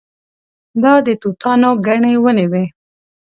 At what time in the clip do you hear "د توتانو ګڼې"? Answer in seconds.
1.05-2.13